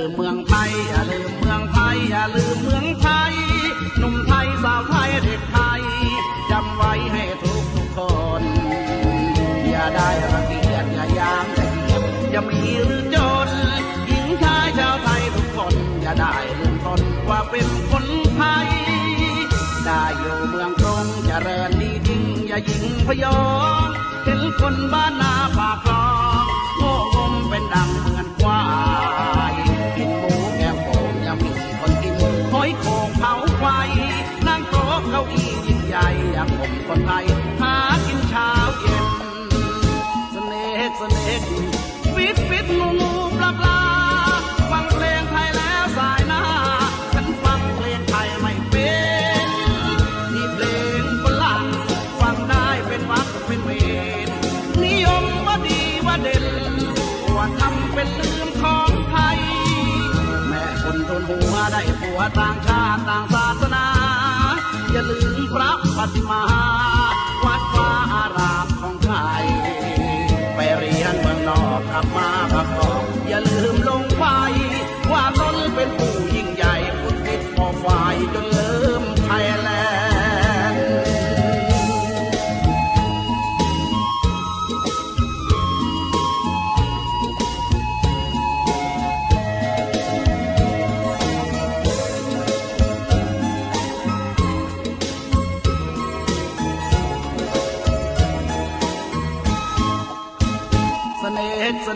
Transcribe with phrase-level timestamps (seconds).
[0.00, 3.34] ลืมเมืองไทยอย่าลืมเมืองไทยอย่าลืมเมืองไทย
[3.98, 5.82] หนุ่มไทยสาวไทยเด็กไทย
[6.50, 7.98] จำไว้ให้ทุกทุกค
[8.40, 8.42] น
[9.68, 13.16] อย่าได้รังเกียจอย่ายามอย่าเหยียดอย่ามีหรือจ
[13.46, 13.48] น
[14.06, 18.04] หญิงชายชาวไทยทุกคนอย่าได้ลืมตนว่าเป็นคน
[18.36, 18.68] ไทย
[19.84, 23.42] ได้อยู่เมืองกรุงเจริญดีจริงอย่าหญิงพยอ
[23.86, 23.88] ง
[24.24, 25.89] เห็นคนบ้านนาปาก
[62.22, 63.86] ว่าต่างชาติต่างศาสนา
[64.90, 66.42] อย่าลืมพระปฏิมา
[67.44, 69.10] วัดวาอารามของไท
[69.42, 69.44] ย
[70.54, 72.29] ไปเรียนเมืองนอกกลับมา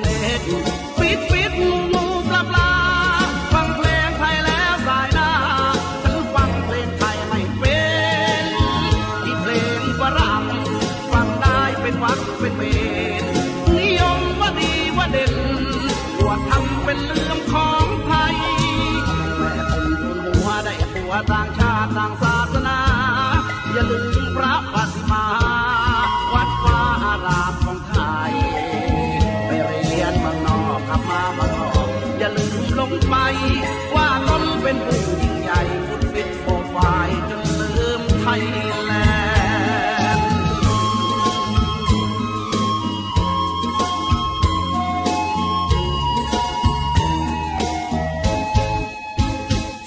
[0.02, 2.13] เนกสเนกฟิตฟิตงูงู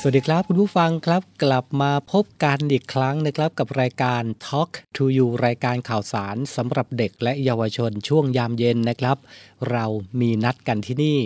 [0.10, 9.18] วัสดีครับ คุณผู้ฟังครับกลับมาพบกันอีกครั้งนะครับกับรายการ Talk to You รายการข่าวสารสำหรับเด็กและเยาวชนช่วงยามเย็นนะครับ
[9.72, 9.86] เรา
[10.20, 11.20] มีนัดกันที่นี่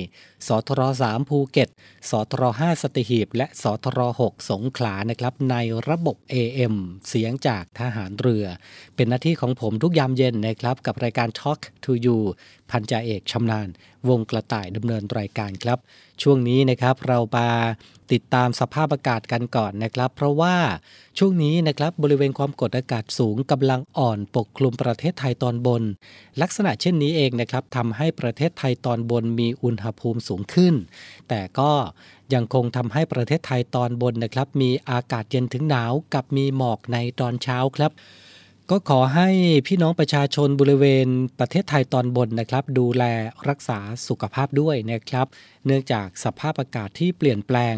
[0.47, 1.69] สทร3ภูเก็ต
[2.09, 5.55] สทร5สติหีบ และสทร6สงขลานะครับใน
[5.89, 6.75] ระบบ AM
[7.07, 8.45] เสียงจากทหารเรือ
[8.95, 12.19] เป็นหน้าที่ของผมทุกยามเย็นนะครับกับรายการ Talk to You
[12.71, 13.69] พันจ่าเอกชำนาญ
[14.09, 15.79] วงกระต่ายดำเนินรายการครับ
[16.21, 17.49] ช่วงนี้นะครับเรามา
[18.11, 20.55] ติดตามสภาพอากาศกันก่อนนะครับ เพราะว่า
[21.17, 25.83] ช่วงนี้นะครับบริเวณความกดอากาศสูงกำลังอ่อนปกคลุมประเทศไทยตอนบน
[26.41, 30.73] ลักษณะเช่นนี้เองนะครับทำให้ประเทศไทยตอนบนมีอุณหภูมิสูงขึ้น
[31.29, 31.71] แต่ก็
[32.33, 37.91] ยังคงทำให้ประเทศไทยตอนบนนะครับ มีอากาศเย็นถึงหนาวกับมีหมอกในตอนเช้าครับ
[38.73, 39.29] ก็ขอให้
[39.67, 41.07] พี่น้องประชาชนบริเวณ
[41.39, 43.03] ประเทศไทยตอนบนนะครับ ดูแล
[43.49, 45.27] รักษาสุขภาพด้วยนะครับ
[45.65, 47.75] เนื่องจากสภาพอากาศที่เปลี่ยนแปลง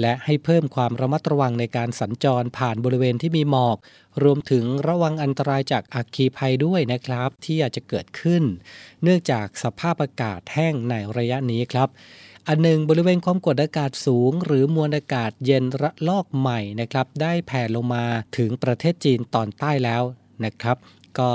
[0.00, 3.76] และให้เพิ่มความระมัดระวังในการสัญจรผ่านบริเวณที่มีหมอก
[4.22, 8.42] รวมถึงระวังอันตรายจากอัคคีภัยด้วยนะครับ ที่อาจจะเกิดขึ้น
[9.02, 11.88] เนื่องจากสภาพอากาศแห้งในระยะนี้ครับ
[12.48, 18.04] อันหนึ่งบริเวณความกดอากาศสูง หรือมวลอากาศเย็นระลอกใหม่นะครับ ได้แผ่ลงมา
[18.36, 20.04] ถึงประเทศจีนตอนใต้แล้ว
[20.44, 20.76] นะครับ
[21.18, 21.32] ก็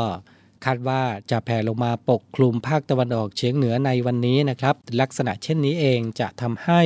[0.66, 1.02] คาดว่า
[1.32, 6.82] จะแผ่ลงมาปกคลุมภาคตะวันออกเฉียงเหนือในวันนี้นะครับ ลักษณะเช่นนี้เองจะทำให้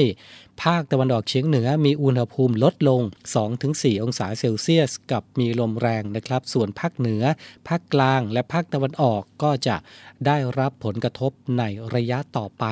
[0.64, 3.02] ภาคตะวันออกเฉียงเหนือมีอุณหภูมิลดลง
[3.52, 7.24] 2-4 องศาเซลเซียส กับมีลมแรงนะครับ ส่วนภาคเหนือ
[7.68, 9.76] ภาคกลางและภาคตะวันออกก็จะ
[10.26, 11.64] ได้รับผลกระทบใน
[11.96, 12.66] ระยะต่อไป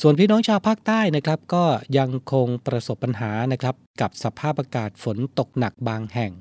[0.00, 1.64] ส่วนพี่น้องชาวภาคใต้นะครับ ก็
[1.98, 6.32] ยังคงประสบปัญหานะครับ กับสภาพอากาศฝนตกหนักบางแห่ง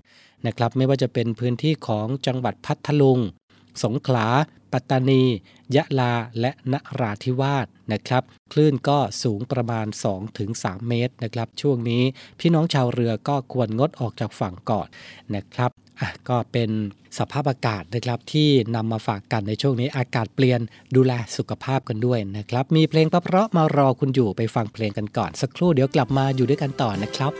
[0.45, 3.19] นะครับไม่ว่าจะเป็นพื้นที่ของจังหวัดพัทลุง
[3.83, 4.27] สงขลา
[4.73, 5.23] ปัตตานี
[5.75, 9.87] ยะลา และนราธิวาสนะครับ คลื่นก็สูงประมาณ
[10.37, 12.03] 2-3 เมตรนะครับ ช่วงนี้
[12.39, 14.87] พี่น้องชาวเรือก็ควรงดออกจากฝั่งก่อน
[15.35, 15.71] นะครับ
[16.29, 16.69] ก็เป็น
[17.17, 20.59] สภาพอากาศนะครับที่นำมาฝากกันในช่วงนี้อากาศเปลี่ยน
[20.95, 27.33] ดูแลสุขภาพกันด้วยนะครับ มีเพลงเพราะๆมารอคุณอยู่ไปฟังเพลงกันก่อน สักครู่เดี๋ยวกลับมาอยู่ด้วยกันต่อนะครับ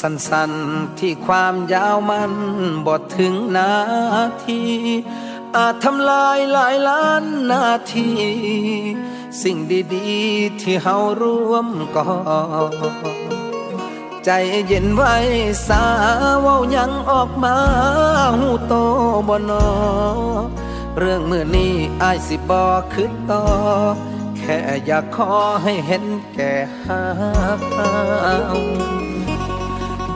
[0.00, 2.32] สั้นๆ ที่ความยาวมัน
[2.86, 3.72] บทถึงนา
[4.44, 4.62] ที
[5.56, 8.08] อาจทำลายหลายล้านนาที
[9.42, 9.56] สิ่ง
[9.94, 12.08] ดีๆ ที่เฮาร่วมก่อ
[14.24, 14.30] ใจ
[14.66, 15.14] เย็นไว้
[15.68, 15.84] สา
[16.40, 17.56] เว้ายังออกมา
[18.38, 18.74] หูโต
[19.28, 19.66] บนอ
[20.98, 22.64] เรื่องมือนี้อายสิบอ
[22.94, 23.42] ขึ้นต่อ
[24.36, 26.52] แค่อยากขอให้เห็นแก่
[26.84, 27.00] หา
[27.72, 28.58] เฮา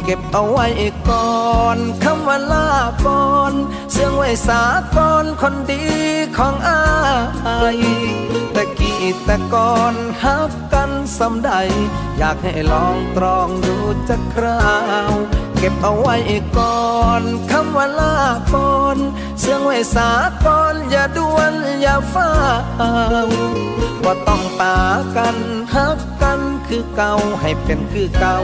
[0.05, 0.67] เก็บเอาไว้
[1.11, 1.43] ก่อ
[1.77, 2.69] นคำว่าลา
[3.07, 3.53] ก่อน
[3.93, 4.63] เสื่องไว้สา
[4.97, 5.85] ก่อนคนดี
[6.37, 6.83] ของอา
[7.77, 7.79] ย
[8.55, 11.53] ตะกี้ต่ก่อนฮักกันสำใด
[12.19, 13.77] อยากให้ลองตรองดู
[14.09, 14.67] จักครา
[15.11, 15.13] ว
[15.59, 16.17] เก็บเอาไว้
[16.59, 16.91] ก่อ
[17.21, 18.17] นคำว่าลา
[18.55, 18.97] ก่อน
[19.41, 20.11] เสื่องไว้สา
[20.45, 22.31] ก่อนอย่าด่วนอย่าฟ้า
[23.27, 23.29] ว
[24.05, 24.79] ว่าต้องปา
[25.17, 25.37] กัน
[25.75, 28.39] ฮักกันคือเก่าให้เป็นคือเก่า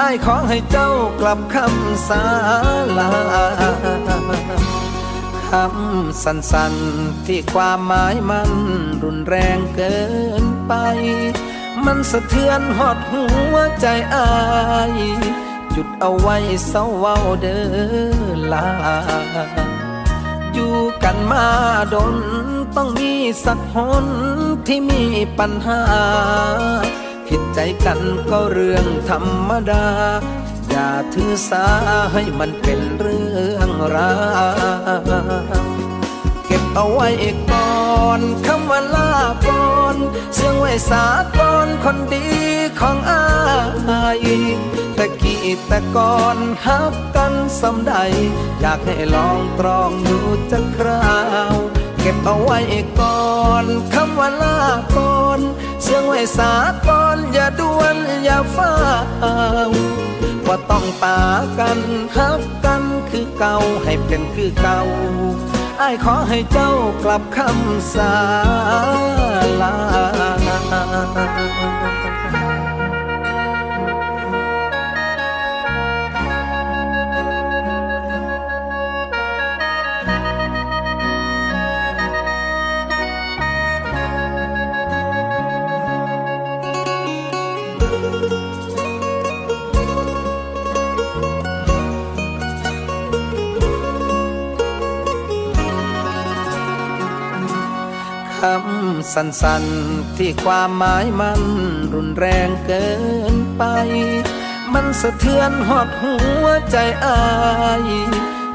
[0.00, 2.24] อ้ายขอให้เจ้ากลับคำสา
[2.98, 3.10] ลา
[5.50, 8.50] คำสั้นๆที่ความหมายมัน
[9.02, 9.96] รุนแรงเกิ
[10.42, 10.72] นไป
[11.84, 14.28] มันสะเทือนหอดหัวใจอา
[14.90, 14.92] ย
[15.72, 16.36] หยุดเอาไว้
[16.68, 17.64] เศร้าเว้าเด้อ
[18.52, 18.68] ลา
[20.54, 21.46] อยู่กันมา
[21.94, 22.16] ดน
[22.76, 23.12] ต้องมี
[23.44, 24.06] สักหน
[24.66, 25.04] ที่มี
[25.38, 25.82] ปัญหา
[27.36, 28.00] ผิดใจกัน
[28.30, 29.86] ก็เรื่องธรรมดา
[30.68, 31.66] อย่าถือสา
[32.12, 34.14] ให้มันเป็นเรื่องรา
[35.60, 35.64] ว
[36.46, 37.08] เก็บเอาไว้
[37.52, 39.12] ก่อนคำว่าลา
[39.48, 39.96] ก่อน
[40.34, 41.04] เสื่องไว้สา
[41.38, 42.26] ก่อนคนดี
[42.80, 43.24] ของอา
[44.24, 44.26] ย
[44.96, 47.94] ตะกี้แต่ก่อนฮักกันสำใด
[48.60, 50.18] อยากให้ลองตรองดู
[50.50, 51.14] จักครา
[51.52, 51.54] ว
[52.00, 52.60] เก็บเอาไว้
[53.00, 53.28] ก่อ
[53.62, 53.64] น
[53.94, 54.58] คำว่าลา
[54.96, 55.40] ก่อน
[55.84, 56.52] เสื่องไว้สา
[56.88, 58.72] ตอนอย่าด่วนอย่าฟ้า
[60.46, 61.18] ว่าต้องปา
[61.58, 61.78] กัน
[62.16, 64.80] ฮักกันคือเก่าให้เป็นคือเก่า
[65.78, 66.72] ไอ้ายขอให้เจ้า
[67.04, 68.14] กลับคำสา
[69.60, 101.42] ลาำสั้นๆ ที่ความหมายมัน
[101.94, 102.86] รุนแรงเกิ
[103.34, 103.62] นไป
[104.72, 107.20] มันสะเทือนหอดหัวใจอา
[107.86, 107.90] ย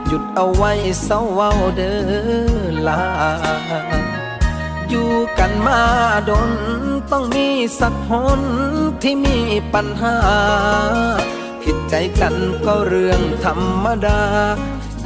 [0.08, 0.72] หยุดเอาไว้
[1.03, 1.93] เศร้าเว้าเดอ
[2.88, 3.03] ลา
[4.89, 5.81] อยู่กันมา
[6.29, 6.51] ดน
[7.12, 7.48] ต้องมี
[7.79, 8.41] สักหน
[9.01, 9.39] ที่มี
[9.74, 10.17] ปัญหา
[11.62, 14.22] ผิดใจกันก็เรื่องธรรมดา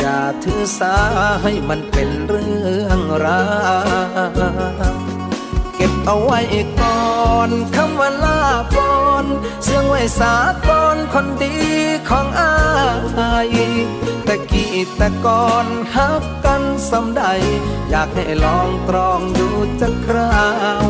[0.06, 0.96] อย่าถือสา
[1.44, 3.44] ให้มันเป็นเรื่องรา
[4.92, 4.94] ว
[5.76, 6.40] เก็บเอาไว้
[6.82, 7.04] ก่อ
[7.48, 8.42] นคำว่าลา
[8.78, 9.26] ก่อน
[9.64, 10.36] เสื่องไว้สา
[10.68, 11.56] ก่อนคนดี
[12.10, 12.54] ของอา
[13.56, 13.58] ย
[14.28, 17.24] ตะกี้แต่ก่อนฮักกันสำใด
[17.90, 19.50] อยากให้ลองตรองดู
[19.82, 20.42] จักครา
[20.84, 20.86] ว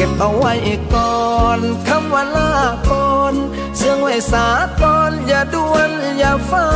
[0.00, 0.54] เก็บเอาไว้
[0.94, 1.26] ก่อ
[1.58, 2.52] นคำว่าลา
[2.90, 3.34] ก่อน
[3.76, 4.46] เสื่องไว้สา
[4.82, 6.68] ก่อนอย่าด่วนอย่าฟ้า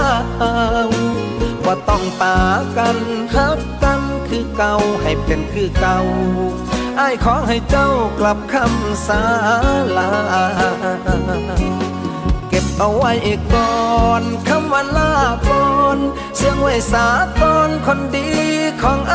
[0.87, 0.91] ว
[1.65, 2.39] ว่าต้องปา
[2.77, 2.99] กัน
[3.35, 5.99] ฮักกันคือเก่าให้เป็นคือเก่า
[6.97, 9.23] ไอ้ขอให้เจ้ากลับคำสา
[9.97, 10.11] ลา
[12.49, 13.13] เก็บเอาไว้
[13.55, 13.83] ก่อ
[14.21, 15.15] นคำว่าลา
[15.49, 15.99] ก่อน
[16.37, 17.07] เสื่องไว้สา
[17.41, 18.29] ก่อนคนดี
[18.83, 19.15] ของอ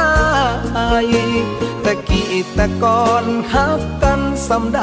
[1.92, 4.82] ายตะกี้แต่ก่อนฮักกันสำใด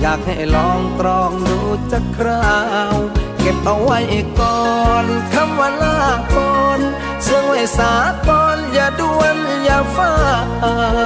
[0.00, 1.58] อยากให้ลองตรองดู
[1.92, 2.58] จักครา
[2.94, 2.96] ว
[3.38, 3.98] เก็บเอาไว้
[4.40, 4.62] ก่อ
[5.04, 6.00] นคำว่าลา
[6.36, 6.80] ก่อน
[7.22, 7.92] เสื่องไว้สา
[8.28, 10.12] ก่อนอย่าด่วนอย่าฟ้า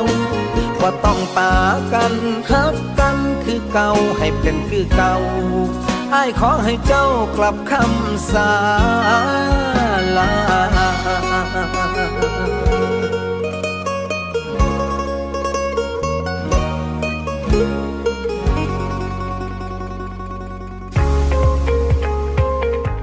[0.02, 0.06] ว
[0.80, 1.54] ว่าต้องปา
[1.92, 2.14] กัน
[2.50, 5.14] ฮักกันคือเก่าให้เป็นคือเก่า
[6.12, 8.52] ไอ้ขอให้เจ้ากลับคำสา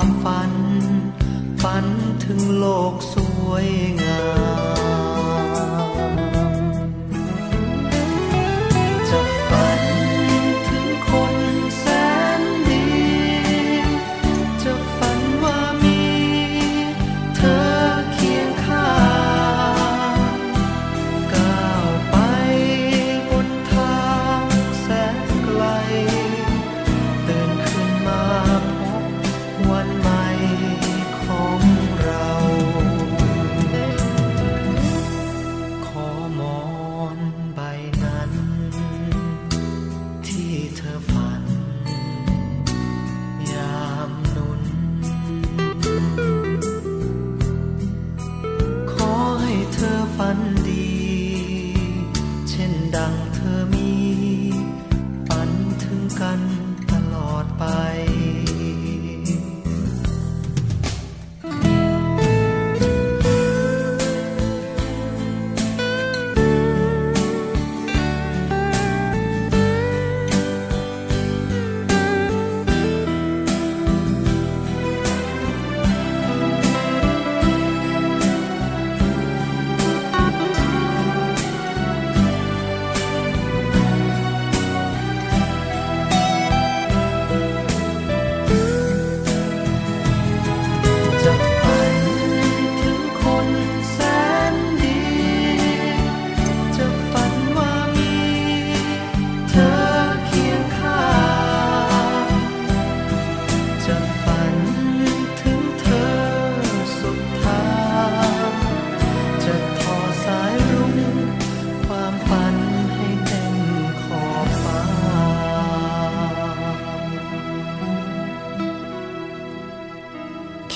[0.00, 0.52] ความฝัน
[1.62, 1.86] ฝัน
[2.24, 3.14] ถึงโลกส
[3.48, 3.68] วย
[4.02, 4.22] งา
[4.56, 4.57] ม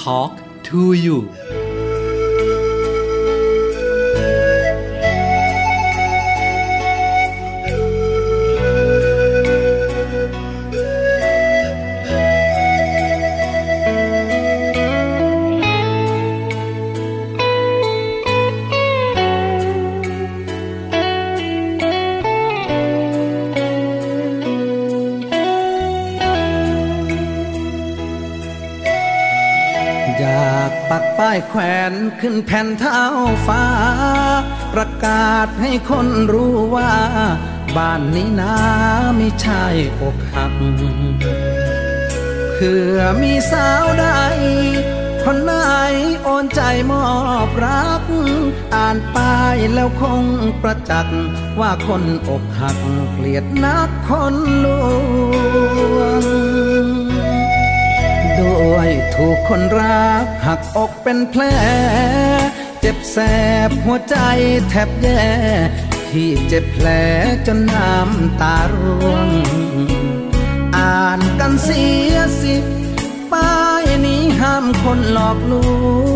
[0.04, 0.10] แข
[32.22, 33.02] ขึ้นแผ่นเท้า
[33.46, 33.64] ฟ้า
[34.74, 36.94] ประกาศให้คนรู้ว่า
[37.76, 38.56] บ้านนี้นา
[39.16, 39.64] ไม่ใช่
[40.02, 40.54] อกหัก
[42.54, 44.06] เพื่อมีสาวใด
[45.24, 45.54] คนไหน
[46.22, 47.06] โอนใจมอ
[47.48, 48.02] บรัก
[48.74, 50.24] อ่านป้ายแล้วคง
[50.62, 51.18] ประจักษ์
[51.60, 52.78] ว่าคนอกหัก
[53.12, 56.14] เกลียดนักคนลวง
[58.38, 61.42] ด้วยถูกคนรักหักอก เป็นแผล
[62.80, 63.18] เจ็บแส
[63.68, 64.16] บหัวใจ
[64.68, 65.22] แทบแย่
[66.10, 66.86] ที่เจ็บแผล
[67.46, 69.28] จนน้ำตาร่วง
[70.76, 72.54] อ่านกันเสียสิ
[73.32, 75.54] ป้ายนี้ห้ามคนหลอกล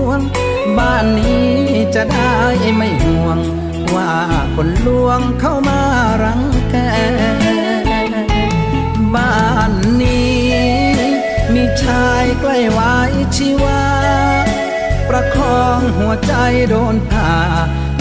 [0.07, 0.20] วง
[0.79, 1.51] บ้านนี้
[1.94, 2.37] จะได้
[2.77, 3.38] ไม่ห่วง
[3.94, 4.12] ว่า
[4.55, 5.81] คนลวงเข้ามา
[6.22, 6.77] รังแก
[9.14, 9.38] บ้า
[9.70, 9.72] น
[10.03, 10.46] นี้
[11.55, 12.94] มีชายใกล้ไว้
[13.37, 14.06] ชีวา
[15.18, 16.35] ประคองหัวใจ
[16.70, 17.33] โดนผ่า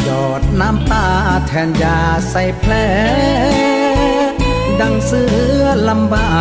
[0.04, 1.08] หยอดน้ำตา
[1.47, 1.99] แทนยา
[2.30, 2.73] ใส่แผล
[4.82, 5.23] ดังเสื
[5.60, 6.36] อลำบา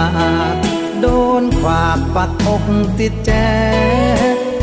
[0.53, 0.55] ก
[1.01, 1.07] โด
[1.41, 2.65] นขวากปักอก
[3.01, 3.33] ติดแจ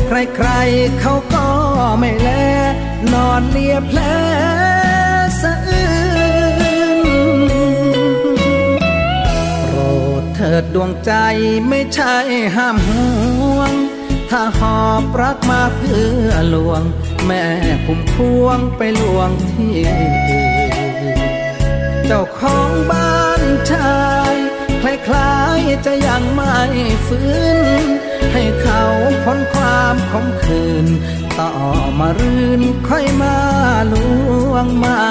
[0.06, 1.46] ใครๆเขาก็
[1.98, 2.28] ไม่แล
[3.12, 4.00] นอนเลียแผล
[5.40, 5.88] สะอื้
[7.48, 7.50] น
[9.68, 9.78] โปร
[10.20, 11.12] ดเถิดดวงใจ
[11.68, 12.14] ไม่ใช่
[12.56, 13.72] ห้ามห่วง
[14.34, 16.82] ถ้าหอบรักมาเพื่อลวง
[17.26, 17.44] แม่
[17.84, 21.18] พุ่มพวงไปลวงที่อื่น
[22.06, 24.34] เจ้าของบ้านชาย
[24.82, 26.58] คล้ายๆจะยังไม่
[27.06, 27.30] ฟื้
[27.82, 27.84] น
[28.32, 28.82] ให้เขา
[29.24, 30.86] พ้นความขมขื่น
[31.38, 31.52] ต่อ
[31.98, 33.36] มารื่นค่อยมา
[33.92, 33.94] ล
[34.50, 35.02] วงไม่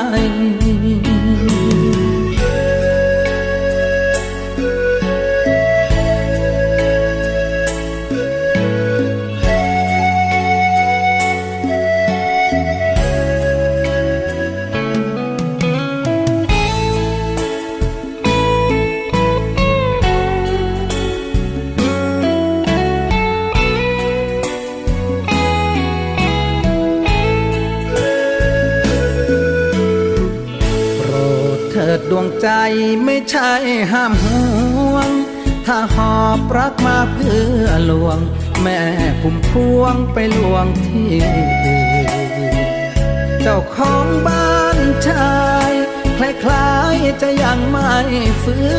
[32.42, 32.50] ใจ
[33.06, 33.52] ไม่ใช่
[33.92, 35.10] ห้ามห่วง
[35.66, 38.20] ถ้าหอบรักมาเพื่อลวง
[38.62, 38.82] แม่
[39.22, 41.12] พุ่มพวงไปลวงที่
[43.42, 45.72] เจ้าของบ้านชาย
[46.18, 47.94] คล้ายๆจะยังไม่
[48.44, 48.70] ฟื้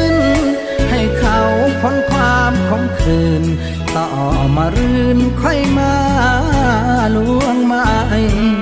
[0.42, 0.44] น
[0.90, 1.40] ให้เขา
[1.80, 3.42] พ้นความขมขืน
[3.96, 4.08] ต่อ
[4.56, 5.94] มารื่นค่อยมา
[7.16, 7.88] ลวงไม่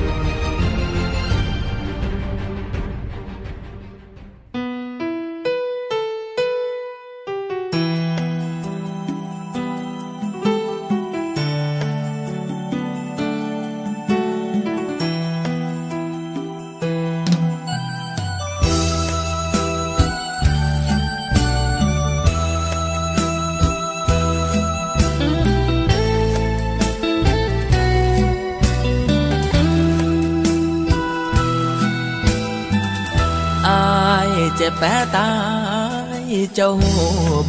[36.55, 36.71] เจ้า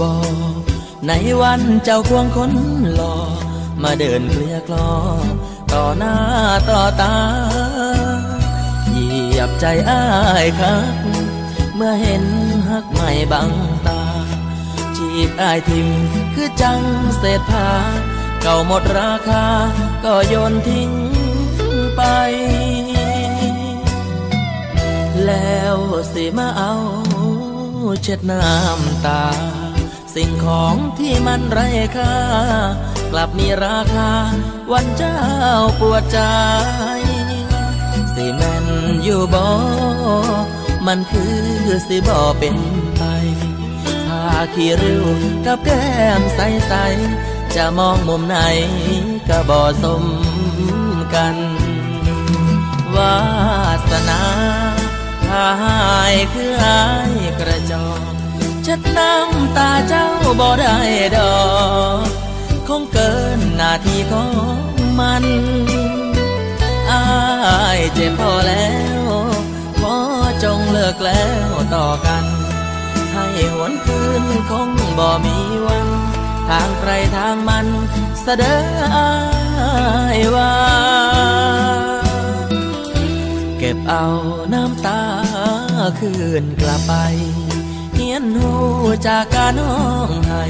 [0.00, 0.14] บอ
[1.06, 1.12] ใน
[1.42, 2.52] วันเจ้าควงคน
[2.94, 3.16] หล่อ
[3.82, 4.92] มาเดินเกลียกลอ
[5.72, 6.14] ต่อหน้า
[6.70, 7.16] ต่อตา
[8.86, 10.04] เหยียบใจอ้า
[10.44, 10.84] ยครับ
[11.74, 12.24] เมื่อเห็น
[12.68, 13.50] หักไม่บัง
[13.86, 14.02] ตา
[14.96, 15.88] จีบอ้ายทิม
[16.34, 16.80] คือจัง
[17.18, 17.68] เศษผ้า
[18.42, 19.46] เก่าหมดราคา
[20.04, 20.90] ก็โยนทิ้ง
[21.96, 22.02] ไป
[25.26, 25.76] แล้ว
[26.12, 26.74] สิมาเอา
[28.02, 29.24] เช็ดน้ำตา
[30.14, 32.14] สิ่งของที่มันไร้ค่า
[33.12, 34.12] กลับมีราคา
[34.72, 35.18] วันเจ้า
[35.80, 36.18] ปวดใจ
[38.14, 38.66] สิแม่น
[39.02, 39.46] อยู่บ่
[40.86, 41.36] มันคือ
[41.88, 42.56] สิบ่เป็น
[42.96, 43.02] ไป
[44.06, 44.22] ถ้า
[44.54, 45.04] ขี้ริ้ว
[45.46, 45.86] กับแก้
[46.20, 48.38] มใสๆจะมองมุมไหน
[49.28, 50.04] ก็บ่สม
[51.14, 51.36] กัน
[52.94, 53.16] วา
[53.90, 54.21] สนา
[55.34, 58.00] ถ้าหายคือหายกระจอก
[58.66, 60.06] ช็ดน้ำตาเจ้า
[60.40, 60.76] บ่ได้
[61.16, 61.36] ดอ
[62.04, 62.06] ก
[62.68, 64.56] คงเกินหน้าที่ของ
[64.98, 65.24] มัน
[66.90, 67.04] อา
[67.78, 69.02] ยเจ็บพอแล้ว
[69.80, 69.96] ขอ
[70.44, 72.24] จงเลิกแล้วต่อกัน
[73.12, 75.86] ให้หวนคืนคงบ่มีวัน
[76.48, 77.66] ทางใครทางมัน
[78.22, 78.44] เสด
[78.94, 79.10] อา
[80.16, 80.52] ยว่า
[83.64, 84.06] เก็บเอา
[84.52, 85.02] น้ำตา
[86.00, 86.92] คืนกลับไป
[87.94, 88.52] เฮียนหู
[89.06, 89.76] จากการน้อ
[90.08, 90.44] งให้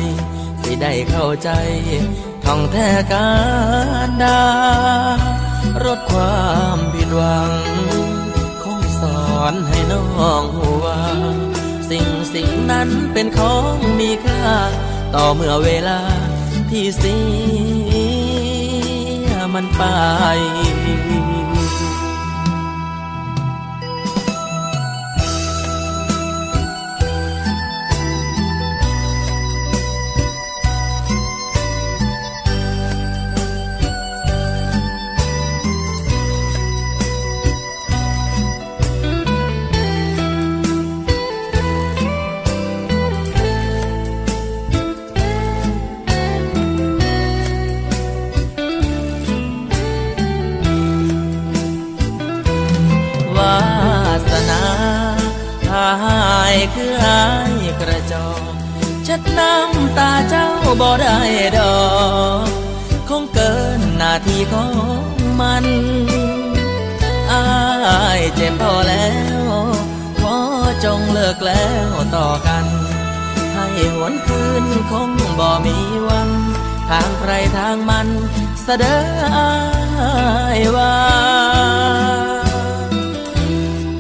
[0.63, 1.51] สิได้เข้าใจ
[2.45, 3.31] ท่องแท้กา
[4.09, 4.43] รดา
[5.85, 6.47] รดควา
[6.77, 7.53] มผิดหวัง
[8.63, 10.87] คงสอนให้น้องหัว
[11.91, 14.45] สิ่งสิ่งนั้นเป็นของมีค่า
[15.15, 16.01] ต่อเมื่อเวลา
[16.71, 17.19] ที่เสี
[19.27, 19.83] ยมันไป
[59.15, 60.49] ชัดน้ำตาเจ้า
[60.81, 61.19] บ่ได้
[61.59, 61.77] ดอ
[62.45, 62.49] ก
[63.09, 64.67] คงเกินหน้าที่ขอ
[65.01, 65.65] งมัน
[67.33, 67.47] อา
[68.19, 69.11] ยเจ็บพอแล้
[69.43, 69.45] ว
[70.21, 70.37] ขอ
[70.85, 72.67] จงเลิกแล้วต่อกัน
[73.53, 75.77] ให้หวนคืนคงบ่มี
[76.09, 76.31] วัน
[76.89, 78.09] ทางใครทางมัน
[78.63, 78.85] เสด
[79.35, 79.53] อา
[80.59, 80.95] ยว่า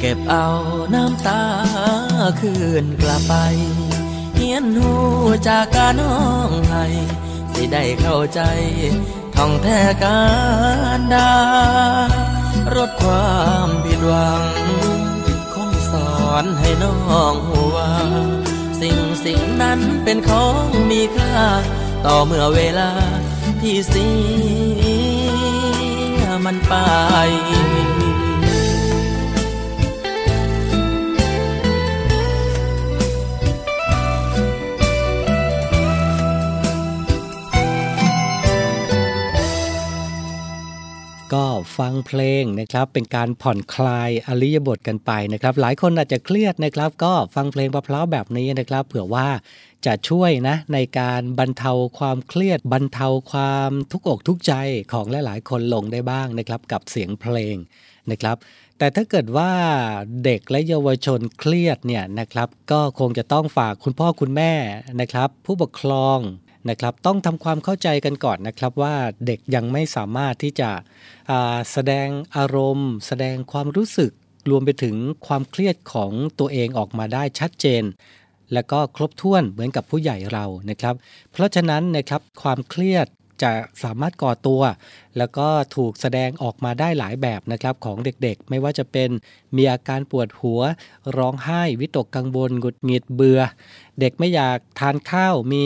[0.00, 0.48] เก็บเอา
[0.94, 1.42] น้ำตา
[2.40, 3.34] คืนกลับไป
[4.52, 4.92] ยนหู
[5.48, 6.16] จากการน้อ
[6.48, 6.86] งให้
[7.52, 8.40] สิได้เข้าใจ
[9.34, 10.22] ท่องแท้กา
[10.98, 11.32] รดา
[12.74, 13.36] รดควา
[13.66, 14.44] มผิดหวัง
[15.54, 17.76] คงสอนให้น้องหัว
[18.80, 21.36] สิ่งสิ่งนั้นเป็นของมีค่า
[22.06, 22.90] ต่อเมื่อเวลา
[23.60, 24.08] ที่เสี
[26.20, 26.74] ยมันไป
[41.34, 41.46] ก็
[41.78, 49.28] ฟังเพลงนะครับ เป็นการผ่อนคลายอริยบทกันไปนะครับ หลายคนอาจจะเครียดนะครับ ก็ฟังเพลงเพลาๆแบบนี้นะครับ เผื่อว่า
[49.86, 54.52] จะช่วยนะในการบรรเทาความเครียดบรรเทาความทุกอกทุกใจ
[54.92, 57.56] ของหลายๆ คนลงได้บ้างนะครับ กับเสียงเพลง
[58.10, 58.36] นะครับ
[58.78, 59.50] แต่ถ้าเกิดว่า
[60.24, 64.52] เด็กและเยาวชนเครียดเนี่ยนะครับ ก็คงจะต้องฝากคุณพ่อคุณแม่
[65.00, 66.18] นะครับ ผู้ปกครอง
[66.68, 68.94] นะครับต้องทำความเข้าใจกันก่อนนะครับว่า
[69.26, 70.70] เด็กยังไม่สามารถที่จะ
[71.72, 74.12] แสดงอารมณ์ แสดงความรู้สึก
[74.50, 74.96] รวมไปถึง
[75.26, 77.82] ความเครียดของตัวเองออกมาได้ชัดเจน
[78.52, 80.94] และก็ครบถ้วนเหมือนกับผู้ใหญ่เรานะครับ
[81.32, 83.08] เพราะฉะนั้นนะครับความเครียด
[83.42, 83.52] จะ
[83.84, 84.62] สามารถก่อตัว
[85.18, 89.10] แล้วก็ถูกแสดงออกมาได้หลายแบบนะครับของเด็กๆ ไม่ว่าจะเป็น
[89.56, 90.60] มีอาการปวดหัว
[91.16, 93.40] ร้องไห้วิตกกังวลหงุดหงิดเบื่อ
[94.00, 95.64] เด็กไม่อยากทานข้าวมี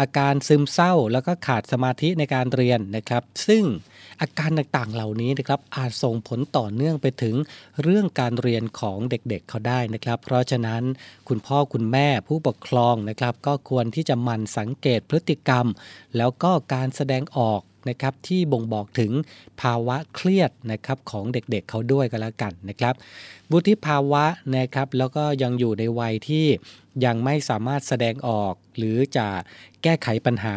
[0.00, 3.64] อาการซึมเศร้าแล้วก็ขาดสมาธิในการเรียนนะครับ ซึ่ง
[4.20, 7.34] อาการต่างๆเหล่านี้นะครับอาจส่งผลต่อเนื่องไปถึง
[7.82, 10.82] เรื่องการเรียนของเด็กๆเเขาได้นะครับ เพราะฉะนั้น
[11.28, 15.66] คุณพ่อคุณแม่ผู้ปกครองนะครับ ก็ควรที่จะมันสังเกตพฤติกรรม
[16.16, 19.12] แล้วก็การแสดงออกนะครับที่บ่งบอกถึง
[19.60, 22.94] ภาวะเครียดนะครับของเด็กๆเเขาด้วยกันแล้วกันนะครับ
[23.50, 24.24] บุธิภาวะ
[24.56, 26.46] นะครับแล้วก็ยังอยู่ในวัยที่
[27.04, 29.26] ยังไม่สามารถแสดงออก หรือจะ
[29.82, 30.56] แก้ไขปัญหา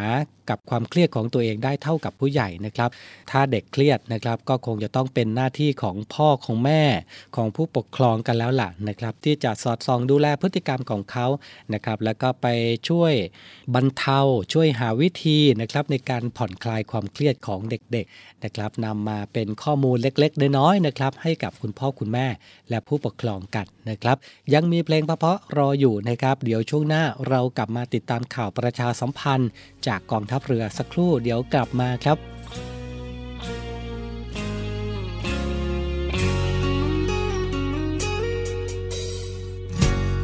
[0.50, 2.90] กับความเครียดของตัวเองได้เท่ากับผู้ใหญ่นะครับ
[3.30, 6.82] ถ้าเด็กเครียดนะครับ ก็คงจะต้องเป็นหน้าที่ของพ่อของแม่
[7.36, 11.26] ของผู้ปกครองกันแล้วล่ะนะครับ ที่จะสอดส่องดูแลพฤติกรรมของเขา
[11.72, 12.46] นะครับ แล้วก็ไป
[12.88, 13.14] ช่วย
[13.74, 14.20] บรรเทา
[14.52, 22.26] ช่วยหาวิธีนะครับ ในการผ่อนคลายความเครียดของเด็กๆนะครับนำมาเป็นข้อมูลเล็กๆน้อยๆนะครับ ให้กับคุณพ่อคุณแม่
[22.70, 24.16] และผู้ปกครองกันนะครับ
[24.54, 29.50] ยังมีเพลงเพาะรออยู่นะครับ เดี๋ยวช่วงหน้าเรากลับมาติดตามข่าวประชาสัมพันธ์
[29.86, 32.18] จากกองทัพเรือสักครู่เดี๋ยวกลับมาครับ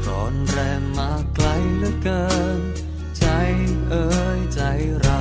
[0.07, 1.47] ร้อนแรงมาไกล
[1.79, 2.25] เหลือเกิ
[2.59, 2.61] น
[3.19, 3.27] ใจ
[3.89, 4.07] เอ่
[4.39, 4.61] ยใจ
[5.01, 5.19] เรา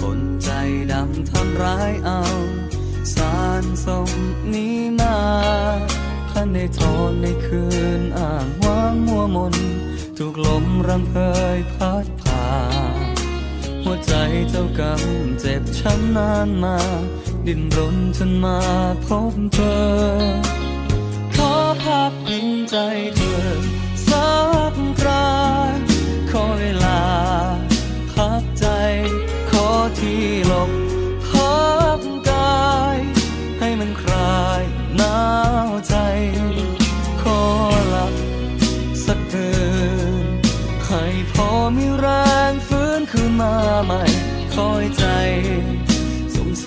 [0.00, 0.50] ผลใจ
[0.92, 4.10] ดำทำร้ายเอาานสม
[4.54, 5.16] นี้มา
[6.30, 7.64] ขันในทอนในคื
[8.00, 9.54] นอ่างว่างมัวมน
[10.18, 11.14] ถูกลมรังเพ
[11.56, 12.46] ยพัดผ่า
[13.84, 14.14] หัวใจ
[14.48, 16.78] เจ้ากำเจ็บช้ำนานมา
[17.46, 18.58] ดิ้นรนจนมา
[19.06, 19.82] พบเธอ
[21.34, 22.02] ขอพา
[22.70, 22.76] ใจ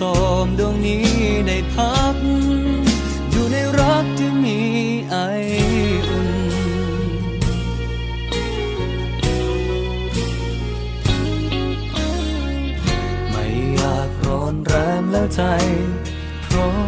[0.44, 1.06] มดวงนี้
[1.46, 2.16] ได้พัก
[3.30, 4.60] อยู่ในรักที่มี
[5.10, 5.16] ไอ
[6.08, 6.30] อุ่น
[13.30, 13.44] ไม่
[13.76, 15.42] อยากร้อนแรมแล้วใจ
[16.44, 16.78] เพราะ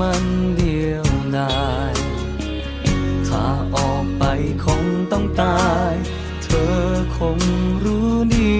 [0.00, 0.24] มัน
[0.56, 1.06] เดียว
[1.36, 1.92] ดาย
[3.28, 3.44] ถ้า
[3.76, 4.24] ออกไป
[4.64, 5.94] คงต้องตาย
[6.44, 6.80] เธอ
[7.18, 7.38] คง
[7.84, 8.54] รู้ดี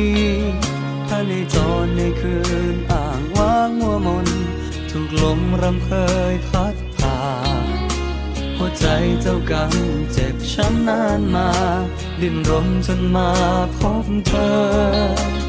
[1.06, 2.36] ถ้าในจรในคื
[2.74, 3.09] นอา
[5.22, 5.90] ลมรำเค
[6.32, 7.18] ยพัดพา
[8.56, 8.86] หัวใจ
[9.20, 9.72] เจ้ากัง
[10.12, 11.48] เจ็บช้ำนานมา
[12.20, 13.30] ดิ้นรนจนมา
[13.78, 15.39] พบเธอ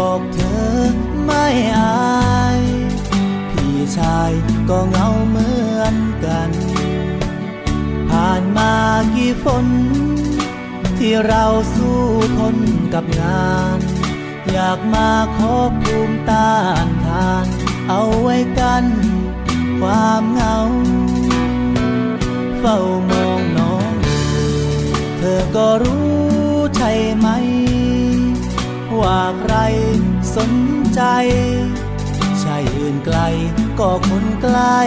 [0.00, 0.82] บอกเธอ
[1.24, 1.46] ไม่
[1.78, 2.60] อาย
[3.50, 4.32] พี่ชาย
[4.68, 6.50] ก็เหงาเหมือนกัน
[8.10, 8.72] ผ่านมา
[9.14, 9.66] กี่ฝน
[10.98, 12.00] ที่เราสู้
[12.38, 12.56] ทน
[12.94, 13.78] กับงาน
[14.50, 16.52] อยากมาขอภูมิต้า
[16.86, 17.46] นทาน
[17.88, 18.84] เอาไว้กัน
[19.80, 20.58] ความเหงา
[22.58, 22.78] เฝ้า
[23.10, 23.92] มองน้อง
[25.18, 26.10] เธอก็รู้
[26.76, 27.28] ใช่ไหม
[29.02, 29.56] ว่าใคร
[30.36, 30.52] สน
[30.94, 31.02] ใจ
[32.40, 33.18] ใช่อื่นไกล
[33.78, 34.80] ก็คนใกล้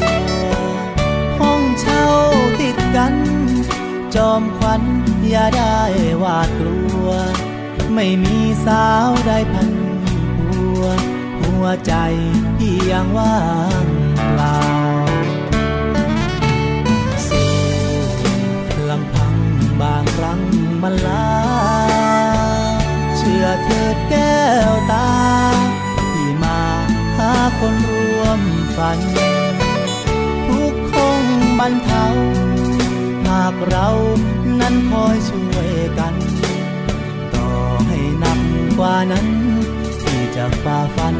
[0.00, 0.52] ตัว
[1.40, 2.06] ห้องเช่า
[2.60, 3.14] ติดกัน
[4.14, 4.82] จอมขวัญ
[5.28, 5.78] อย่าได้
[6.18, 7.08] หวาดกลัว
[7.94, 9.70] ไม่มีสาวได้พัน
[10.38, 10.84] หัว
[11.40, 11.94] หัวใจ
[12.56, 13.36] พี่ยังว่า
[13.84, 13.86] ง
[14.34, 14.58] เปล่า
[17.28, 17.42] สู
[18.90, 19.34] ลำพัง
[19.80, 20.40] บางครั้ง
[20.82, 21.26] มันลา
[23.52, 24.40] เชื่อเถิดแก้
[24.70, 25.10] วตา
[26.12, 26.60] ที่มา
[27.18, 28.40] หาคนร่วม
[28.76, 28.98] ฝัน
[30.48, 31.22] ทุกคง
[31.58, 32.06] บรรเทา
[33.26, 33.88] หากเรา
[34.60, 36.14] นั้นคอยช่วยกัน
[37.34, 37.48] ต่อ
[37.86, 38.40] ให้นัก
[38.78, 39.26] กว่านั้น
[40.02, 41.16] ที่จะฝ่าฟัน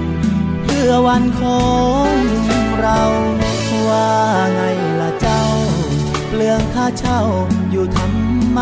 [0.63, 1.63] เพื่อวันขอ
[2.11, 2.15] ง
[2.81, 3.01] เรา
[3.89, 4.11] ว่า
[4.55, 4.63] ไง
[5.01, 5.43] ล่ะเจ้า
[6.29, 7.21] เปลืองค่าเช่า
[7.71, 8.61] อยู่ทำไม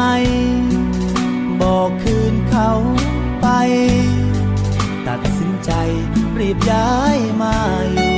[1.63, 2.71] บอกคืนเขา
[5.07, 5.71] ตัดสินใจ
[6.39, 7.57] รีบย้ายมา
[7.93, 8.17] อยู่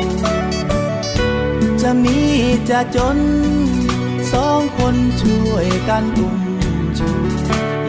[1.83, 2.19] จะมี
[2.71, 3.19] จะจน
[4.33, 6.41] สองคนช่วยกันอุ้ม
[6.99, 7.11] ชู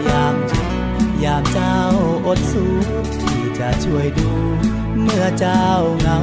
[0.07, 0.67] ยามจบ
[1.23, 1.77] ยามเจ้า
[2.27, 2.73] อดสู้
[3.21, 4.31] ที่จะช่วยดู
[5.01, 5.65] เมื่อเจ้า
[5.99, 6.19] เหงา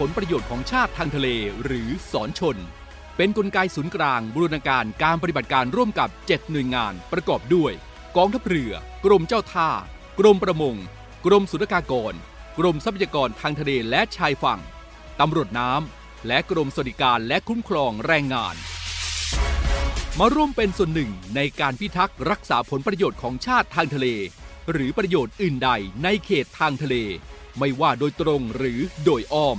[0.08, 1.28] ลประโยชน์ของชาติทางทะเล
[1.64, 2.56] หรือสอนชน
[3.16, 7.72] เป็นนกลไกศูนย์กลางบูรณาการการปฏิบัติการร่วมกับ 7 หน่วยงานประกอบด้วย
[8.16, 8.72] กองทัพเรือ
[9.04, 9.70] กรมเจ้าท่า
[10.18, 10.76] กรมประมง
[11.26, 12.14] กรมสุรากากร
[12.58, 14.60] กรมทรัพยากรทางทะเลและชายฝั่ง
[15.20, 18.54] ตำรวจน้ำและกรมสวัสดิการและคุ้มครองแรงงาน
[20.18, 24.06] มาร่วมเป็นส่วนหนึ่งในการพิทักษ์รักษาผลประโยชน์ของชาติทางทะเล
[24.72, 25.70] หรือประโยชน์อื่นใด
[26.02, 26.96] ในเขตทางทะเล
[27.58, 29.58] ไม่ว่าโดยตรงหรือโดยอ้อม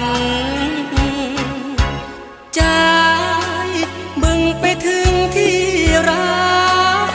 [0.00, 0.02] น
[2.54, 2.62] ใจ
[4.22, 5.58] บึงไปถึงที่
[6.08, 6.44] รั
[7.10, 7.12] ก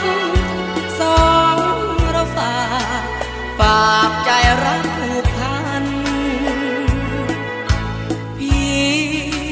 [1.00, 1.24] สอ
[1.54, 1.56] ง
[2.10, 2.56] เราฝา
[3.02, 3.04] ก
[3.58, 4.30] ฝากใจ
[4.64, 5.84] รักผูกพัน
[8.36, 8.60] เพี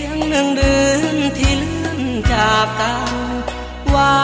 [0.03, 2.01] ยงหนึ่งเดือนที่เลื่อน
[2.33, 3.13] จากกัน
[3.89, 4.19] ไว้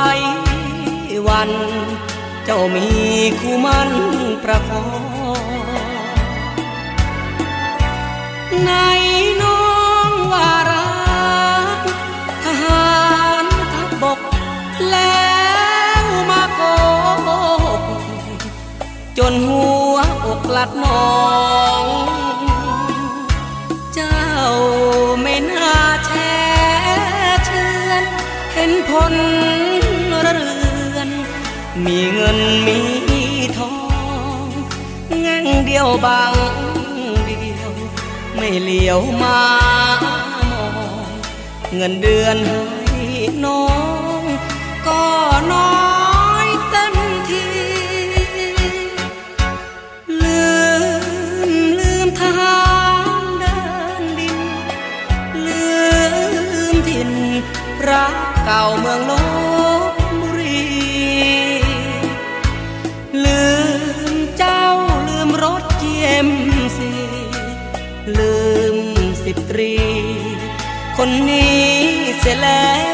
[1.29, 1.51] วัน
[2.45, 2.89] เจ้ามี
[3.39, 3.91] คู่มัน
[4.45, 4.94] ประคอง
[20.67, 21.09] ดมอ
[21.83, 21.85] ง
[23.95, 24.25] เจ้า
[25.23, 25.75] ไม่น่า
[26.07, 26.35] แช่
[27.45, 28.03] เชือน
[28.55, 29.15] เห็นผล
[30.23, 30.39] เรื
[30.97, 31.09] อน
[31.85, 32.81] มีเงินมี
[33.59, 33.75] ทอ
[34.45, 34.47] ง
[35.21, 36.33] แง่งเดียวบาง
[37.27, 37.71] เดียว
[38.37, 39.41] ไม่เหลียวมา
[40.05, 40.67] มอ
[41.07, 41.11] ง
[41.77, 42.61] เงินเดือนให้
[43.45, 43.65] น้อ
[44.21, 44.23] ง
[44.87, 45.03] ก็
[45.53, 59.13] น้อยาเมืองล
[59.93, 60.65] บบุรี
[63.25, 63.45] ลื
[64.13, 64.65] มเจ้า
[65.09, 66.29] ลืมรถเจียม
[66.77, 66.91] สี
[68.19, 68.37] ลื
[68.77, 68.79] ม
[69.25, 69.75] สิบตรี
[70.97, 71.65] คนนี้
[72.19, 72.73] เสียแล้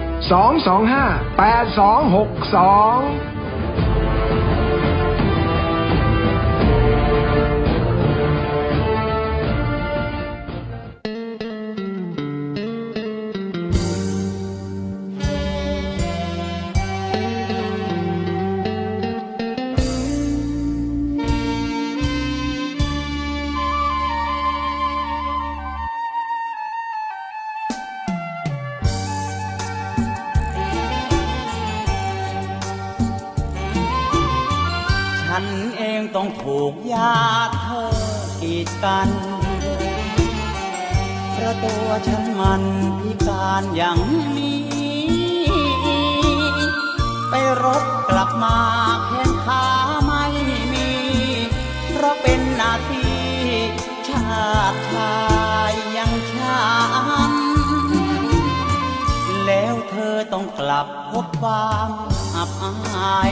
[0.27, 3.30] 225 8262
[38.85, 39.09] กัน
[41.31, 42.63] เพราะตัวฉันมัน
[42.99, 43.99] พิการอย่าง
[44.37, 44.61] นี้
[47.29, 48.57] ไปรบกลับมา
[49.05, 49.65] แขนขา
[50.05, 50.25] ไม่
[50.73, 50.89] มี
[51.91, 53.21] เพราะเป็นหน้าที่
[54.07, 55.15] ชาติชา
[55.71, 56.61] ยยังฉั
[57.29, 57.31] น
[59.45, 61.89] แล้วเธอต้องกลับพบความ
[62.35, 63.31] อับอาย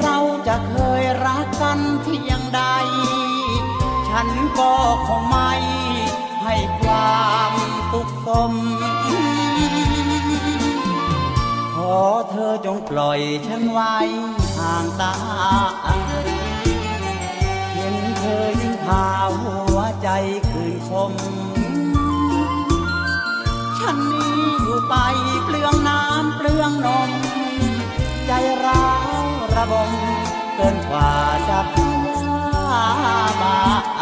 [0.00, 0.18] เรา
[0.48, 2.62] จะเคยรักกันที่ยังใด
[4.08, 4.28] ฉัน
[4.58, 4.72] ก็
[5.06, 5.52] คงไม่
[6.44, 7.52] ให้ความ
[7.92, 8.52] ตุกสม
[11.74, 11.96] ขอ
[12.30, 13.96] เธอจงปล่อยฉันไว้
[14.56, 15.14] ห่างตา
[17.74, 19.06] เห็นเธอยิ่งพา
[19.40, 20.08] หัวใจ
[20.50, 21.12] คืนคม
[23.78, 24.94] ฉันนี้อยู่ไป
[25.44, 27.10] เปลืองน้ำเปลืองนม
[28.26, 28.32] ใจ
[28.64, 28.86] ร้า
[29.20, 29.21] ว
[29.56, 29.90] ระบม
[30.54, 31.08] เกินกว่า
[31.48, 31.74] จะพ
[32.06, 32.40] ยา
[33.40, 34.01] บา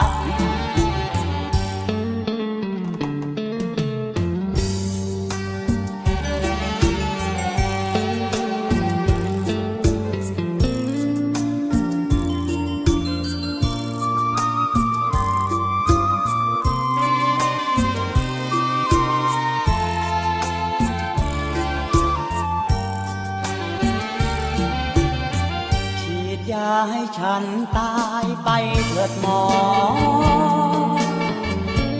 [27.25, 27.47] ฉัน
[27.79, 28.51] ตายไป
[28.89, 29.43] เถิดหมอ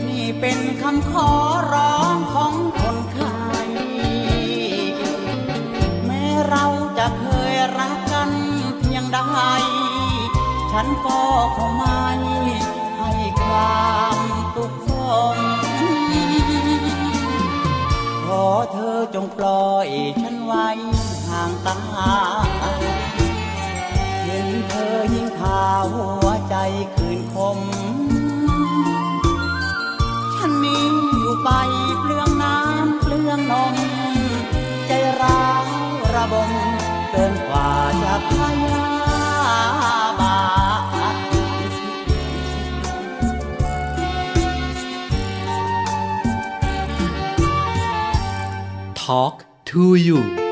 [0.09, 1.31] นี่เป็นคำขอ
[1.73, 3.39] ร้องของคนไข้
[6.07, 6.67] แม้เรา
[6.99, 8.31] จะเคยรักกัน
[8.79, 9.19] เพียงใด
[10.73, 11.21] ฉันก็
[11.57, 12.03] คงไม่
[12.99, 13.13] ให้
[13.43, 14.19] ความ
[14.57, 14.91] ตุกส
[15.37, 15.39] ม
[18.25, 19.89] ขอเธอจงปล่อย
[20.23, 20.69] ฉันไว้
[21.29, 21.79] ห่างตา
[24.95, 25.61] อยิ่งพา
[25.93, 26.57] หัวใจ
[26.95, 27.59] คืนคม
[30.35, 30.85] ฉันนี้
[31.19, 31.51] อยู่ไป
[32.01, 33.75] เปลืองน้ำเปลืองนม
[34.87, 34.91] ใจ
[35.23, 35.65] ร้าว
[36.15, 36.51] ระบม
[37.11, 37.69] เกินกว่า
[38.03, 38.31] จะพ
[38.65, 38.85] ยา
[40.21, 40.39] บา
[40.83, 41.17] ท
[49.03, 49.37] Talk
[49.71, 50.50] to you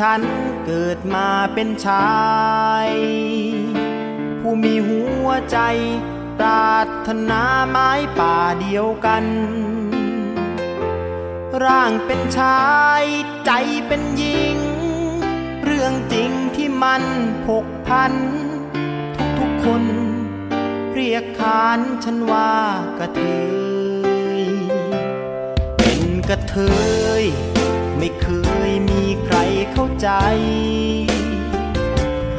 [0.12, 0.22] ัน
[0.66, 2.18] เกิดมาเป็นชา
[2.88, 2.90] ย
[4.40, 5.58] ผู้มีหัวใจ
[6.38, 9.24] ปรารถนาไม้ป่าเดียวกัน
[11.64, 12.68] ร่างเป็นชา
[13.02, 13.04] ย
[13.46, 13.52] ใจ
[13.86, 14.58] เป็นหญิง
[15.64, 17.02] เรื่องจริงที่มัน
[17.46, 18.14] ผกพัน
[19.38, 19.84] ทุกๆคน
[20.94, 22.54] เรียกขานฉันว่า
[22.98, 23.22] กระเท
[24.40, 24.42] ย
[25.76, 26.56] เป็นกระเท
[27.22, 27.24] ย
[29.80, 30.12] เข้าใจ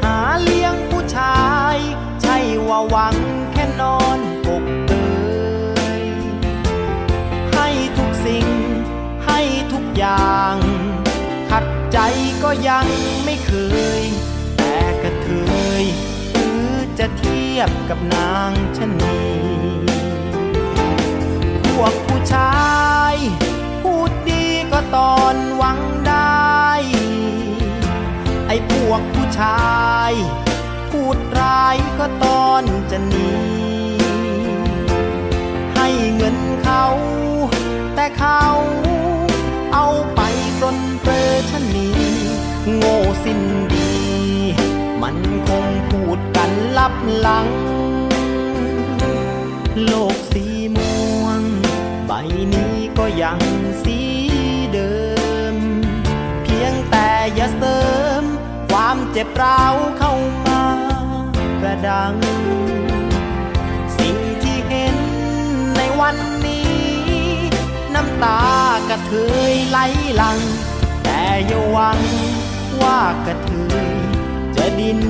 [0.02, 1.40] หาเลี้ยงผู้ชา
[1.74, 1.76] ย
[2.22, 2.36] ใช่
[2.68, 3.16] ว่าหวัง
[3.52, 4.92] แค่นอนปกเต
[6.00, 6.02] ย
[7.52, 8.46] ให้ทุกสิ่ง
[9.26, 9.40] ให้
[9.72, 10.56] ทุกอย่าง
[11.50, 11.98] ขัดใจ
[12.42, 12.86] ก็ยัง
[13.24, 13.52] ไม่เค
[14.00, 14.02] ย
[14.56, 15.28] แต่กระเท
[15.82, 15.84] ย
[16.32, 16.68] หรือ
[16.98, 19.18] จะเทียบกับนางชะนี
[21.70, 22.58] พวกผู้ชา
[23.12, 23.16] ย
[23.82, 25.78] พูดดีก็ตอนหวัง
[28.50, 29.60] ไอ้พวกผู้ชา
[30.10, 30.12] ย
[30.90, 33.30] พูดร้ายก็ตอนจะหนี
[35.74, 36.86] ให้เงินเขา
[37.94, 38.44] แต่เขา
[39.74, 40.20] เอาไป
[40.58, 41.12] ปลนเปร
[41.50, 41.88] ชนี
[42.76, 43.40] โง่สิ้น
[43.74, 43.92] ดี
[45.02, 45.16] มัน
[45.48, 47.48] คงพูดกันลับหลัง
[49.86, 50.44] โลกสี
[50.76, 51.42] ม่วง
[52.06, 52.12] ใบ
[52.52, 53.38] นี้ก็ยัง
[53.84, 54.09] สี
[58.92, 60.12] ความเจ็บร้าวเข้า
[60.46, 60.62] มา
[61.60, 62.14] กระดัง
[63.98, 64.96] สิ่งที่เห็น
[65.76, 66.16] ในวัน
[66.46, 66.70] นี้
[67.94, 68.40] น้ำตา
[68.88, 69.12] กระเท
[69.52, 69.78] ยไหล
[70.16, 70.38] หลัง
[71.02, 71.98] แต่อย่าหวัง
[72.82, 73.50] ว่ากระเท
[73.86, 73.88] ย
[74.56, 75.00] จะดิ้น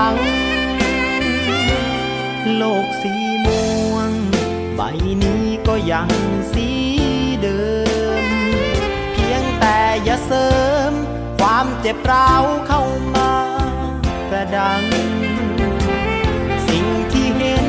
[0.00, 0.16] ลัง
[2.56, 3.12] โลกสี
[3.46, 4.10] ม่วง
[4.76, 4.80] ใบ
[5.22, 6.08] นี้ก็ยัง
[6.52, 6.68] สี
[7.42, 7.60] เดิ
[8.24, 8.26] ม
[9.12, 10.48] เพียงแต่อย่าเสริ
[10.90, 10.92] ม
[11.38, 12.82] ความเจ็บร้าวเข้า
[13.16, 13.32] มา
[14.30, 14.82] กระดัง
[16.68, 17.66] สิ่งที่เห็น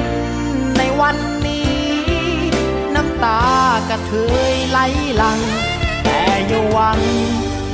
[0.77, 1.17] ในวัน
[1.47, 1.75] นี้
[2.95, 3.41] น้ำตา
[3.89, 4.13] กระเท
[4.51, 4.79] ยไหล
[5.17, 5.39] หลัง
[6.03, 6.99] แต่อย่าหวัง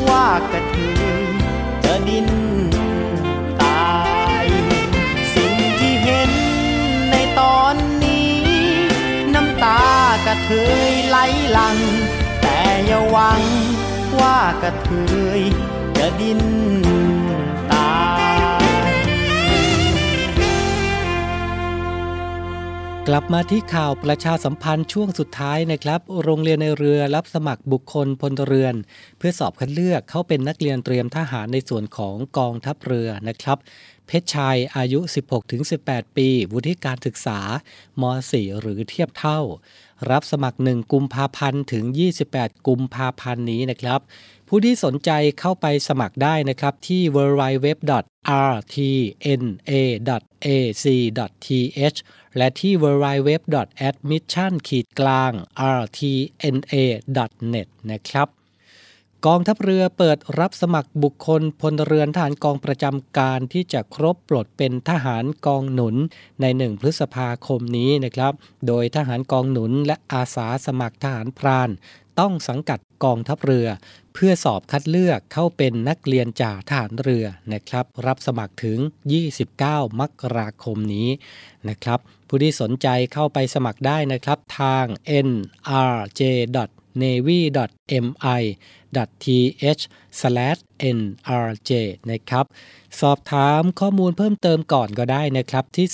[0.10, 0.78] ว่ากระเท
[1.22, 1.24] ย
[1.84, 2.28] จะดิน
[10.43, 10.49] เท
[10.89, 11.17] ยไหล
[11.51, 11.77] หลัง
[12.41, 13.41] แต่อย่าหวัง
[14.19, 14.89] ว่ากระเท
[15.39, 15.41] ย
[15.97, 16.41] จะดิ้น
[17.71, 17.91] ตา
[18.61, 18.93] ย
[23.07, 28.75] กลับมาที่ข่าวประชาสัมพันธ์ช่วงสุดท้ายนะครับ โรงเรียนในเรือรับสมัครบุคคลพลเรือน
[29.17, 33.57] เพื่อสอบคัดเลือกเข้าเป็นนักเรียนเตรียมทหารในส่วนของกองทัพเรือนะครับ
[34.07, 34.99] เพชรชายอายุ
[35.59, 37.39] 16-18 ปี วุฒิการศึกษา
[38.01, 39.39] ม 4 หรือเทียบเท่า
[40.12, 41.84] รับสมัคร 1 กุมภาพันธ์ถึง
[42.26, 44.00] 28 กุมภาพันธ์นี้นะครับ
[44.48, 47.98] ผู้ที่สนใจเข้าไปสมัครได้นะครับที่ www.rtna.ac.th
[52.38, 54.52] และที่ www.admission
[55.80, 58.36] rtna.net นะครับ
[59.26, 65.95] กองทัพเรือเปิดรับสมัครบุคคลพลเรือนทหารกองประจำการที่จะครบปลดเป็นทหารกองหนุน
[66.41, 68.34] ใน 1 พฤษภาคมนี้นะครับ
[68.68, 71.70] โดยทหารกองหนุนและอาสาสมัครทหารพราน
[72.20, 73.68] ต้องสังกัดกองทัพเรือ
[74.13, 78.80] เพื่อสอบคัดเลือกเข้าเป็นนักเรียนจ่าทหารเรือนะครับ รับสมัครถึง
[79.39, 81.09] 29 มกราคมนี้
[81.70, 84.86] นะครับ ผู้ที่สนใจเข้าไปสมัครได้นะครับทาง
[85.28, 86.22] nrj
[87.04, 88.41] navy.mi
[90.14, 91.72] th/nrj
[92.12, 92.45] นะครับ
[93.02, 95.88] สอบถามข้อมูลเพิ่มเติมก่อนก็ได้นะครับที่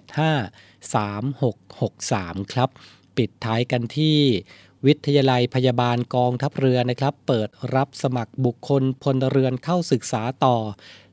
[0.00, 2.68] 024753663 ครับ
[3.16, 4.18] ปิดท้ายกันที่
[4.86, 10.56] วิทยาลัยพยาบาลกองทัพเรือนะครับ เปิดรับสมัครบุคคลพลเรือนเข้าศึกษาต่อ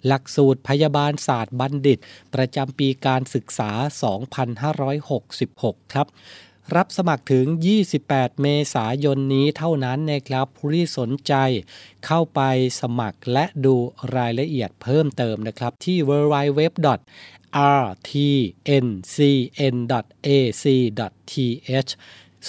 [0.06, 2.00] หลักสูตรพยาบาลศาสตร์บัณฑิต
[2.34, 3.72] ประจำปีการศึกษา
[4.98, 6.08] 2566 ครับ
[6.76, 7.46] รับสมัครถึง
[7.94, 11.34] 28 เมษายนนี้เท่านั้นนะครับผู้ที่สนใจ
[12.06, 12.42] เข้าไป
[12.82, 13.76] สมัครและดู
[14.16, 16.70] รายละเอียดเพิ่มเติมนะครับที่ www
[17.56, 18.82] rtncn.ac.th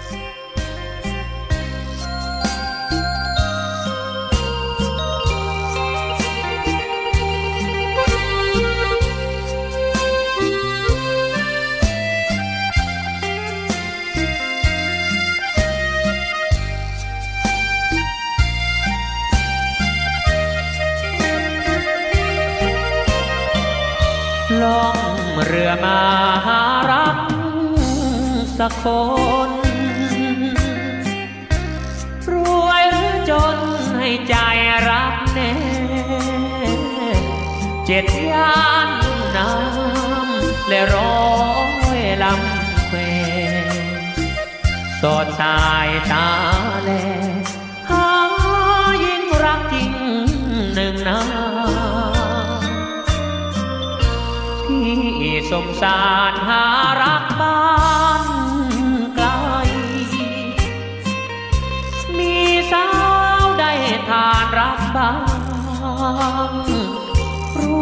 [25.69, 26.01] อมา
[26.47, 26.61] หา
[26.91, 27.19] รัก
[28.59, 28.85] สักค
[29.49, 29.51] น
[32.33, 32.35] ร
[32.67, 33.57] วยหรือจน
[33.99, 34.35] ให้ใจ
[34.89, 35.53] รักแน่
[37.87, 38.57] เจ็ดย่า
[38.89, 38.91] น
[39.37, 41.27] น้ำและร้อ
[41.99, 42.97] ยลำเคว
[45.01, 46.29] สอดสายตา
[46.85, 46.91] แล
[55.51, 56.63] สมสารหา
[57.03, 57.61] รักบ้า
[58.25, 58.27] น
[59.17, 59.27] ไกล
[62.19, 62.35] มี
[62.73, 62.89] สา
[63.43, 63.73] วได้
[64.09, 65.13] ทานรักบ้า
[66.51, 66.53] ง
[67.59, 67.81] รู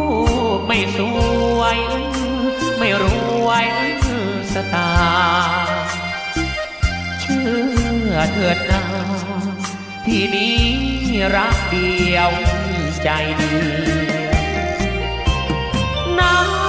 [0.59, 0.99] ปไม่ส
[1.59, 1.79] วย
[2.79, 3.05] ไม่ร
[3.47, 3.67] วย
[4.53, 4.91] สตา
[7.21, 7.47] เชื่
[8.11, 8.83] อเถิดนา
[10.07, 10.59] ที่นี้
[11.37, 12.31] รักเดียว
[13.03, 13.09] ใจ
[13.39, 14.45] เดียว
[16.21, 16.64] น้ำ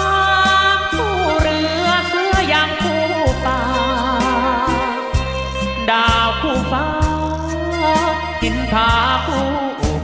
[8.78, 8.94] ผา
[9.26, 9.48] ผู้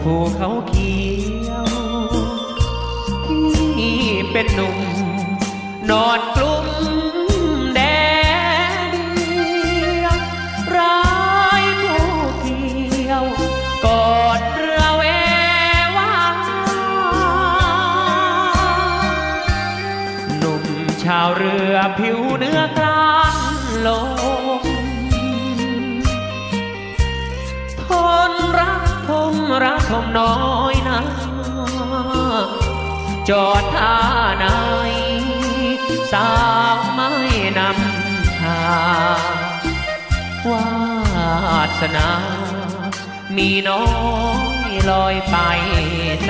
[0.03, 0.95] ภูเขาเขี
[1.49, 1.67] ยว
[3.77, 4.01] ที่
[4.31, 4.77] เป็นหนุ่ม
[5.89, 6.60] นอนกลุ้
[29.93, 30.35] รักทมน้อ
[30.73, 31.01] ยนะ
[33.29, 33.95] จอดท่า
[34.37, 34.45] ไหน
[36.11, 36.29] สา
[36.75, 37.11] วไม่
[37.57, 38.63] นำทา
[39.19, 39.21] ง
[40.49, 40.67] วา
[41.79, 42.09] สนา
[43.35, 43.85] มีน้อ
[44.69, 45.35] ยลอยไป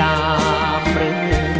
[0.00, 0.18] ตา
[0.78, 1.10] มเรื
[1.50, 1.51] อ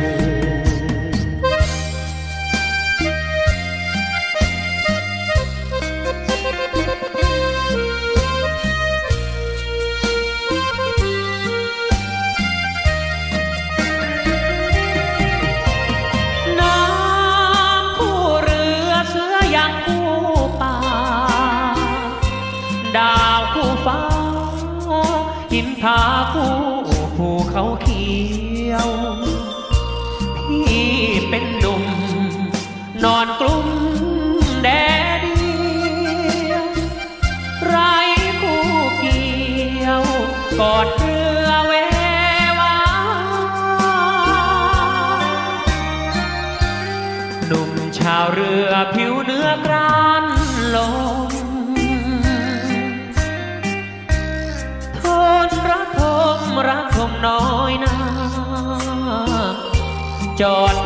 [60.42, 60.81] จอด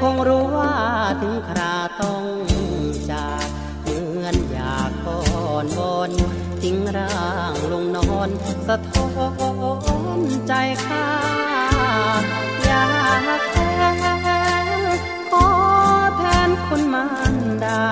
[0.00, 0.74] คงรู้ว่า
[1.20, 2.24] ถึงคราต้อง
[3.10, 3.46] จาก
[3.82, 5.22] เหมือนอยากก่อ
[5.64, 6.10] นบน
[6.62, 8.28] ทิ้งร่างลงนอน
[8.66, 9.08] สะท้อ
[10.18, 10.52] นใจ
[10.86, 11.08] ข้า
[12.64, 12.88] อยา
[13.38, 13.56] กแท
[13.94, 14.78] น
[15.30, 15.46] ขอ
[16.16, 17.84] แทนคนมารดา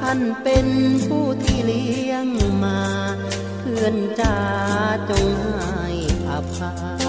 [0.00, 0.66] ท่านเป็น
[1.06, 2.26] ผู้ที่เลี้ยง
[2.64, 2.80] มา
[3.58, 4.36] เพื่อนจ้า
[5.10, 5.88] จงให้
[6.28, 6.70] อภั
[7.02, 7.03] ย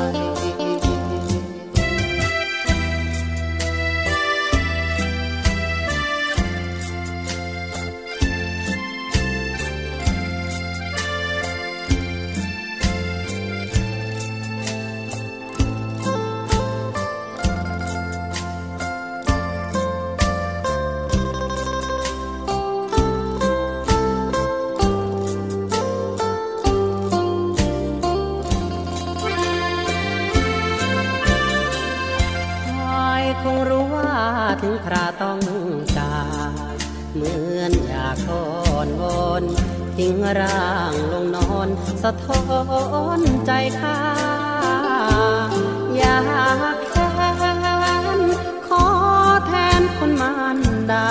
[35.25, 35.41] ต้อง
[35.97, 36.17] จา
[36.49, 36.77] ก
[37.15, 38.45] เหมือนอยากทอ
[38.85, 39.43] นวอน
[39.97, 41.67] ทิ้งร่างลงนอน
[42.03, 42.43] สะท้อ
[43.19, 43.99] นใจข้า
[45.97, 46.19] อยา
[46.75, 46.95] กแท
[48.17, 48.19] น
[48.67, 48.85] ขอ
[49.47, 50.59] แทนคนมาร
[50.91, 51.09] ดา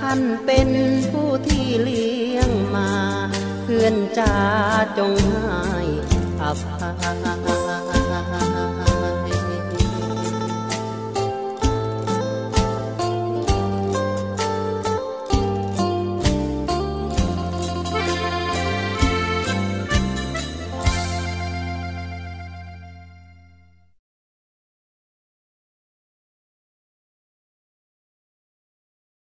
[0.00, 0.68] ท่านเป็น
[1.10, 2.90] ผู้ที่เลี้ยงมา
[3.62, 4.34] เพื่อนจ้า
[4.98, 5.82] จงให้
[6.40, 6.88] อภั
[7.62, 7.63] ย